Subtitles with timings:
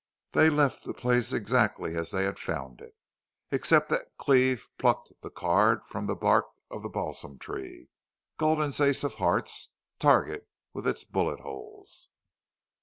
[0.31, 2.95] They left the place exactly as they had found it,
[3.51, 7.87] except that Cleve plucked the card from the bark of the balsam tree
[8.39, 12.09] Gulden's ace of hearts target with its bullet holes.